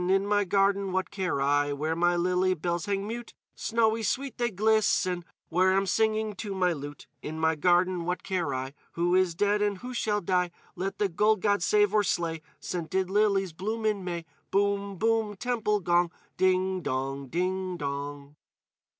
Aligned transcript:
_In 0.11 0.25
my 0.25 0.45
garden; 0.45 0.91
what 0.91 1.11
care 1.11 1.39
I 1.39 1.73
Where 1.73 1.95
my 1.95 2.15
lily 2.15 2.55
bells 2.55 2.87
hang 2.87 3.05
mute! 3.07 3.35
Snowy 3.53 4.01
sweet 4.01 4.39
they 4.39 4.49
glisten 4.49 5.23
Where 5.49 5.77
I'm 5.77 5.85
singing 5.85 6.33
to 6.37 6.55
my 6.55 6.73
lute. 6.73 7.05
In 7.21 7.39
my 7.39 7.53
garden; 7.53 8.05
what 8.05 8.23
care 8.23 8.51
I 8.51 8.73
Who 8.93 9.13
is 9.13 9.35
dead 9.35 9.61
and 9.61 9.77
who 9.77 9.93
shall 9.93 10.19
die? 10.19 10.49
Let 10.75 10.97
the 10.97 11.07
gold 11.07 11.41
gods 11.41 11.65
save 11.65 11.93
or 11.93 12.01
slay 12.01 12.41
Scented 12.59 13.11
lilies 13.11 13.53
bloom 13.53 13.85
in 13.85 14.03
May. 14.03 14.25
Boom, 14.49 14.95
boom, 14.97 15.35
temple 15.37 15.79
gong! 15.81 16.09
Ding 16.35 16.81
dong! 16.81 17.29
_Ding 17.29 17.77
dong! 17.77 18.37